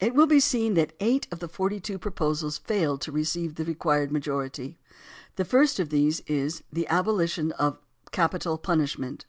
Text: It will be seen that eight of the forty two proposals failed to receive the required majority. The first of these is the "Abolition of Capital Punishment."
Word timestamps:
It 0.00 0.16
will 0.16 0.26
be 0.26 0.40
seen 0.40 0.74
that 0.74 0.92
eight 0.98 1.28
of 1.30 1.38
the 1.38 1.46
forty 1.46 1.78
two 1.78 1.96
proposals 1.96 2.58
failed 2.58 3.00
to 3.02 3.12
receive 3.12 3.54
the 3.54 3.64
required 3.64 4.10
majority. 4.10 4.76
The 5.36 5.44
first 5.44 5.78
of 5.78 5.88
these 5.90 6.18
is 6.26 6.64
the 6.72 6.88
"Abolition 6.88 7.52
of 7.52 7.78
Capital 8.10 8.58
Punishment." 8.58 9.24